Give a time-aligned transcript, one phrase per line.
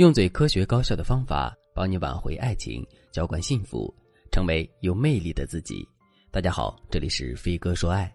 [0.00, 3.94] 用最科学高效的方法帮你挽回爱情，浇灌幸福，
[4.32, 5.86] 成为有魅力的自己。
[6.30, 8.10] 大家好，这里是飞哥说爱。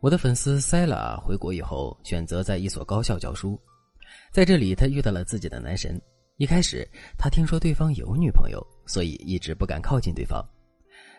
[0.00, 3.56] 我的粉丝塞拉回国以后，选择在一所高校教书，
[4.32, 6.02] 在这里他遇到了自己的男神。
[6.36, 6.84] 一开始
[7.16, 10.44] 他听说对方有女朋友，所以一直不敢靠近对方。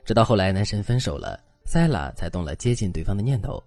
[0.04, 3.64] 直到后来男神分手了，塞拉才动了接近对方的念头。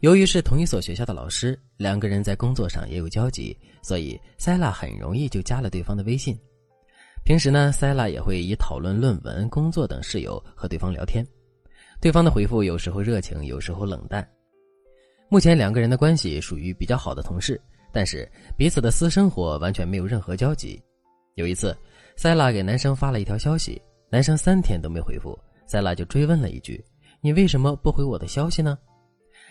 [0.00, 6.38] 由于是同一所学校的老师，两个人在工作上也有交集，所以塞拉很容易就加了对方的微信。
[7.24, 11.26] 平时呢，塞拉也会以讨论论文、工作等事由和对方聊天。
[11.98, 14.26] 对方的回复有时候热情，有时候冷淡。
[15.28, 17.58] 目前两个人的关系属于比较好的同事，
[17.90, 20.80] 但是彼此的私生活完全没有任何交集。
[21.36, 21.76] 有一次，
[22.16, 26.84] 塞拉给男生发了一条消息，男生三天都没回复，塞拉就追问了一句
[27.22, 28.78] ：“你为什么不回我的消息呢？”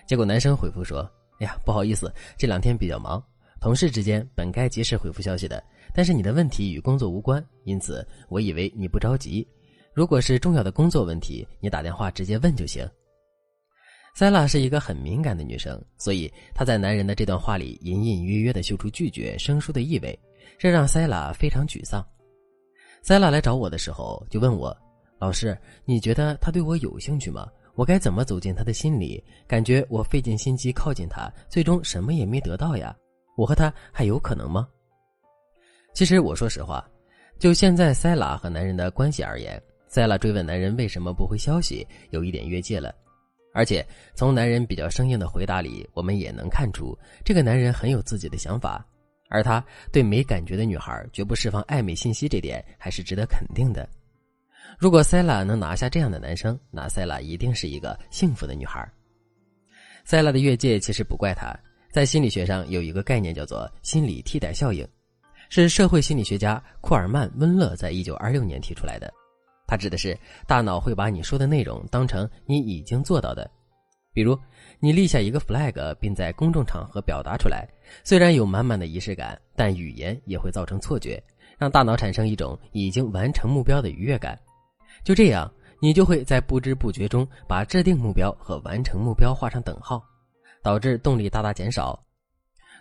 [0.06, 1.00] 结果男生回复说
[1.42, 3.24] ：“哎呀，不好意思，这两天比较忙，
[3.60, 9.48] 同事之间本该及时回复消息的，但是你的问题与工作无关，因此我以为你不着急。
[9.94, 12.88] 如果是重要的工作问题，你打电话直接问就行。”
[14.14, 20.18] 塞拉是一个很敏感的女生，所以她在男人的这段话里隐隐约约的嗅出拒绝、生疏的意味，
[20.58, 22.06] 这让塞拉非常沮丧。
[23.02, 24.76] 塞拉来找我的时候就问我
[25.20, 29.24] ：“老师，你觉得他对我有兴趣吗？”我该怎么走进他的心里？
[29.48, 32.96] 感觉我费尽心机靠近他，最终什么也没得到呀！
[33.38, 34.68] 我和他还有可能吗？
[35.94, 36.86] 其实我说实话，
[37.38, 42.96] 就现在塞拉和男人的关系而言，塞拉追问男人为什么不回消息，有一点越界了。
[43.54, 48.86] 而且从男人比较生硬的回答里，我们也能看出这个男人很有自己的想法，
[49.30, 53.88] 而他对没感觉的女孩绝不释放暧昧信息，这点还是值得肯定的。
[54.78, 58.88] 如果塞拉能拿下这样的男生，那塞拉一定是一个幸福的女孩。
[60.04, 61.58] 塞拉的越界其实不怪他，
[61.92, 64.88] 在心理学上有一个概念叫做心理替代效应，
[65.50, 69.12] 是社会心理学家库尔曼·温勒在一九二六年提出来的。
[69.66, 73.50] 它指的是大脑会把你说的内容当成你已经做到的，
[74.14, 74.38] 比如
[74.80, 77.68] 你立下一个 flag，并在公众场合表达出来，
[78.04, 81.20] 虽然有满满的仪式感，但语言也会造成错觉，
[81.58, 84.38] 让大脑产生一种已经完成目标的愉悦感。
[85.06, 85.50] 就这样，
[85.80, 90.04] 你就会在不知不觉中把制定目标和完成目标画上等号，
[90.64, 91.98] 导致动力大大减少，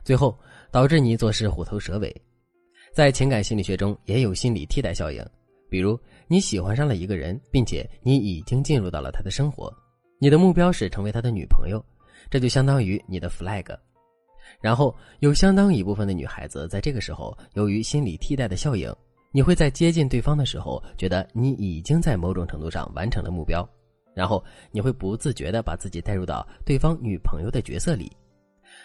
[0.03, 0.35] 最后
[0.71, 2.11] 导致你做事虎头蛇尾。
[2.95, 5.23] 在情感心理学中也有心理替代效应，
[5.69, 9.71] 比如你喜欢上了一个人，并且你已经进入到了他的生活，
[10.19, 11.85] 你的目标是成为他的女朋友，
[12.31, 13.77] 这就相当于你的 flag。
[14.63, 18.91] 然后有相当一部分的女孩子在这个时候，由于心理替代的效应。
[19.37, 23.69] 你会在接近对方的时候，觉得你已经在某种程度上完成了目标，
[24.15, 24.41] 然后
[24.71, 28.09] 你会不自觉的把自己带入到对方女朋友的角色里，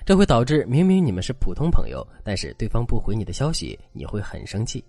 [0.07, 4.83] 这会导致明明你们是普通朋友，但是对方不回你的消息，你会很生气。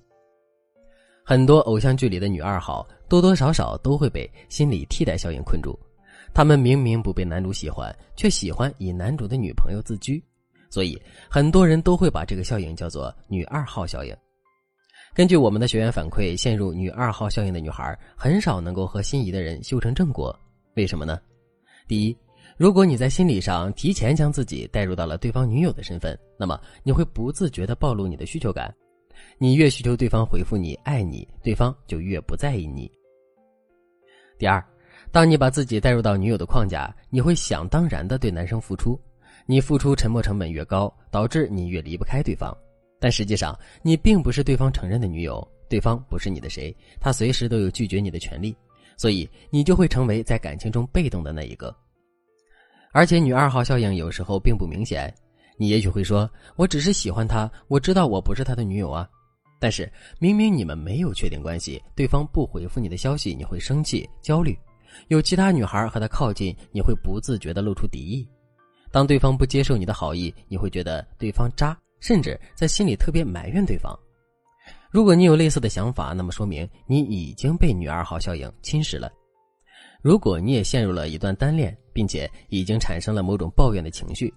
[1.23, 5.79] 很多偶像剧里的女二号多多少少都会被心理替代效应困住，
[6.33, 10.25] 她们明明不被男主喜欢，却喜欢以男主的女朋友自居，
[10.71, 10.99] 所以
[11.29, 14.17] 很多人都会把这个效应叫做“女二号效应”。
[15.13, 20.35] 根据我们的学员反馈，陷入女二号效应的女孩很少能够和心仪的人修成正果。
[20.77, 21.21] 为什么呢？
[21.89, 22.17] 第一，
[22.57, 28.73] 如果你在心理上提前将自己带入到了对方女友的身份，那么你会不自觉地暴露你的需求感。
[29.37, 32.91] 你越需求对方回复你爱你，对方就越不在意你。
[34.39, 34.65] 第二，
[35.11, 38.99] 当你把自己带入到女友的框架，你会想当然地对男生付出，
[39.45, 42.57] 你付出沉没成本越高，导致你越离不开对方。
[43.01, 48.55] 但实际上，你并不是对方承认的女友，对方不是你的谁，他随时都有拒绝你的权利，
[48.97, 51.75] 所以你就会成为在感情中被动的那一个。
[52.93, 55.13] 而且，女二号效应有时候并不明显，
[55.57, 59.09] 你也许会说：“我只是喜欢他，我知道我不是他的女友啊。”
[59.59, 64.53] 但是，明明你们没有确定关系，对方不回复你的消息，你会生气、焦虑；
[65.09, 68.27] 有其他女孩和他靠近，你会不自觉地露出敌意；
[68.91, 71.79] 当对方不接受你的好意，你会觉得对方渣。
[72.01, 73.97] 甚至在心里特别埋怨对方。
[74.91, 79.11] 如果你有类似的想法，那么说明你已经被女二号效应侵蚀了。
[80.03, 84.33] 如果你也陷入了一段单恋，并且已经产生了某种抱怨的情绪，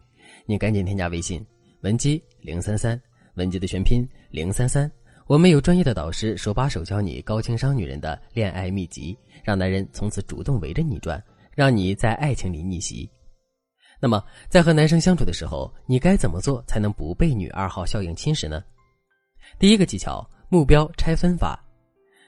[0.45, 1.43] 你赶紧添加微信
[1.81, 3.01] 文姬零三三，
[3.35, 4.91] 文姬的全拼零三三。
[5.25, 11.23] 我们有专业的导师手把手教你高情商女人的恋爱秘籍，让男人从此主动围着你转，
[11.55, 13.09] 让你在爱情里逆袭。
[14.03, 18.61] 那么，在和男生相处的时候，你该怎么做才能不被女二号效应侵蚀呢？
[19.57, 21.57] 第一个技巧：目标拆分法。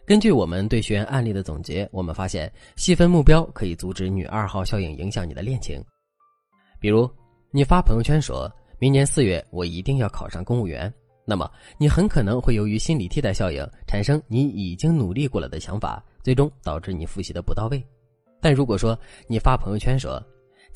[0.06, 5.84] 根据我们对学员案例的总结，我们发现细分目标可以阻止女二号效应影响你的恋情。
[6.80, 7.12] 比如，
[7.52, 8.50] 你发朋友圈说
[8.80, 10.90] 明年四月我一定要考上公务员，
[11.26, 17.86] 那么你很可能会由于心理替代效应，产生你已经努力过了的想法，最终导致你复习的不到位。
[18.40, 20.26] 但如果说你发朋友圈说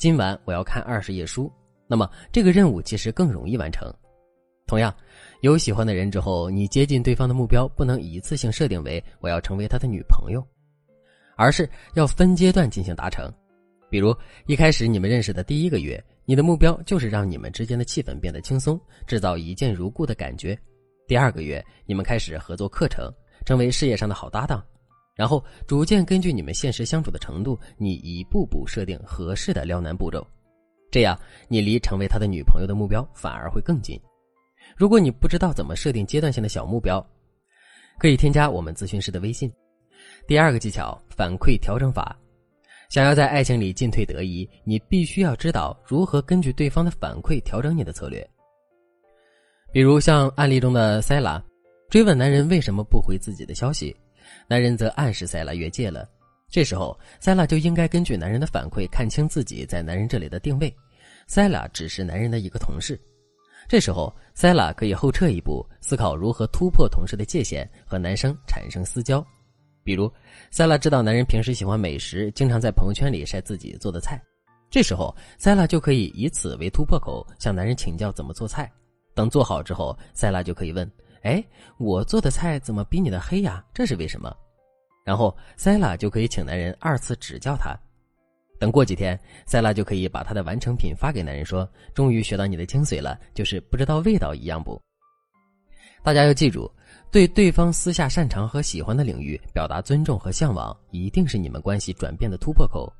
[0.00, 1.52] 今晚我要看二十页书，
[1.86, 3.86] 那么这个任务其实更容易完成。
[4.66, 4.94] 同样，
[5.42, 10.42] 有喜欢的人之后，你接近对方的目标不能一次性设定为我要成为他的女朋友，
[11.36, 13.30] 而是要分阶段进行达成。
[13.90, 14.16] 比如
[14.46, 16.02] 一开始你们认识的第一个月。
[16.24, 20.56] 你的目标就是让你们之间的气氛变得轻松，制造一见如故的感觉。
[21.08, 23.12] 第二个月，你们开始合作课程，
[23.44, 24.64] 成为事业上的好搭档，
[25.20, 30.26] 然后逐渐根据你们现实相处的程度，你一步步设定合适的撩男步骤，
[30.90, 31.14] 这样
[31.46, 34.00] 你离成为他的女朋友的目标反而会更近。
[34.78, 37.06] 如果你不知道怎么设定阶段性的小目标，
[37.98, 39.52] 可以添加我们咨询师的微信。
[40.26, 42.16] 第二个技巧：反馈调整法。
[42.88, 48.26] 想要在爱情里进退得宜，你必须要知道如何根据对方的反馈调整你的策略。
[49.70, 51.44] 比如像案例中的塞拉，
[51.90, 53.94] 追问男人为什么不回自己的消息，
[54.48, 56.08] 男人则暗示塞拉越界了。
[56.50, 60.74] 这时候，塞拉就应该根据男人的反馈，看清自己在男人这里的定位。
[61.26, 63.00] 塞拉只是男人的一个同事，
[63.68, 69.24] 这时候塞拉可以后撤一步，思考如何突破同事的界限，和男生产生私交。
[69.84, 70.12] 比如，
[70.50, 74.20] 塞拉知道男人平时喜欢美食，经常在朋友圈里晒自己做的菜，
[74.68, 78.70] 这时候塞拉就可以以此为突破口，向男人请教怎么做菜。
[79.14, 80.90] 等做好之后，塞拉就可以问
[81.22, 81.44] ：“哎，
[81.78, 83.64] 我做的菜怎么比你的黑呀？
[83.74, 84.34] 这是为什么？”
[85.04, 87.74] 然后塞拉就可以请男人二次指教他。
[88.58, 94.80] 等过几天，塞拉就可以把他的完成品发给男人，说：“终于学到你的精髓了，就是不知道味道一样不？”
[96.04, 96.70] 大家要记住。
[97.12, 102.92] 对对方私下擅长和喜欢的领域表达尊重和向往，一定是你们关系转变的突破口。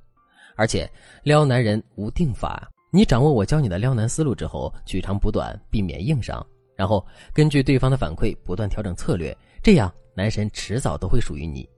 [0.57, 0.91] 而且，
[1.23, 6.45] 撩男人无定法，你掌握我教你的撩男思路之后，取长补短，避免硬伤，
[6.81, 11.69] 然后根据对方的反馈不断调整策略，这样男神迟早都会属于你。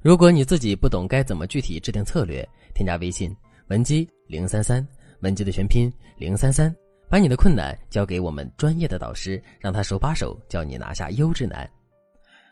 [0.00, 2.44] 如果你自己不懂该怎么具体制定策略，
[2.74, 3.32] 添加微信
[3.68, 4.84] 文姬零三三，
[5.20, 6.74] 文姬的全拼零三三。
[7.08, 11.70] 把你的困难交给我们专业的导师，让他手把手教你拿下优质男。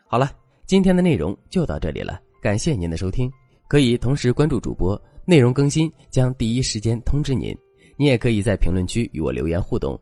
[0.07, 0.31] 好了，
[0.65, 3.29] 今天的内容就到这里了，感谢您的收听。
[3.67, 7.53] 可以同时关注主播，内容更新将第一时间通知您。
[7.97, 10.01] 你也可以在评论区与我留言互动，